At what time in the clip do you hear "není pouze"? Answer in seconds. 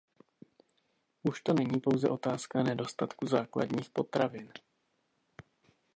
1.53-2.09